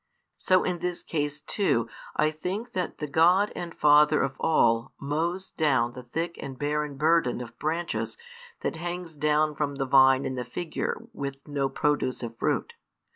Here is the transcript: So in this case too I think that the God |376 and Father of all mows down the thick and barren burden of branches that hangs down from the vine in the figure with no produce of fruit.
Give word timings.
So 0.37 0.63
in 0.63 0.79
this 0.79 1.03
case 1.03 1.41
too 1.41 1.87
I 2.15 2.31
think 2.31 2.71
that 2.71 2.97
the 2.97 3.05
God 3.05 3.49
|376 3.51 3.51
and 3.57 3.77
Father 3.77 4.23
of 4.23 4.35
all 4.39 4.93
mows 4.99 5.51
down 5.51 5.91
the 5.91 6.01
thick 6.01 6.39
and 6.41 6.57
barren 6.57 6.97
burden 6.97 7.39
of 7.39 7.59
branches 7.59 8.17
that 8.61 8.77
hangs 8.77 9.13
down 9.13 9.53
from 9.53 9.75
the 9.75 9.85
vine 9.85 10.25
in 10.25 10.33
the 10.33 10.43
figure 10.43 11.03
with 11.13 11.35
no 11.47 11.69
produce 11.69 12.23
of 12.23 12.35
fruit. 12.39 12.73